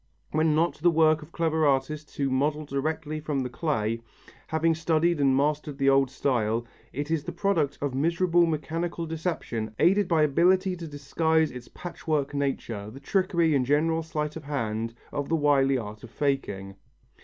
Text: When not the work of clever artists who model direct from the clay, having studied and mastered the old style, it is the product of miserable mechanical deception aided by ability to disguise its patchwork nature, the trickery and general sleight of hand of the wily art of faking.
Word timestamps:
When 0.31 0.55
not 0.55 0.79
the 0.79 0.89
work 0.89 1.21
of 1.21 1.31
clever 1.31 1.63
artists 1.63 2.15
who 2.15 2.31
model 2.31 2.65
direct 2.65 3.05
from 3.23 3.41
the 3.41 3.51
clay, 3.51 4.01
having 4.47 4.73
studied 4.73 5.21
and 5.21 5.37
mastered 5.37 5.77
the 5.77 5.89
old 5.91 6.09
style, 6.09 6.65
it 6.91 7.11
is 7.11 7.23
the 7.25 7.31
product 7.31 7.77
of 7.83 7.93
miserable 7.93 8.47
mechanical 8.47 9.05
deception 9.05 9.75
aided 9.77 10.07
by 10.07 10.23
ability 10.23 10.75
to 10.77 10.87
disguise 10.87 11.51
its 11.51 11.67
patchwork 11.67 12.33
nature, 12.33 12.89
the 12.89 12.99
trickery 12.99 13.53
and 13.53 13.67
general 13.67 14.01
sleight 14.01 14.35
of 14.35 14.45
hand 14.45 14.95
of 15.11 15.29
the 15.29 15.35
wily 15.35 15.77
art 15.77 16.03
of 16.03 16.09
faking. 16.09 16.77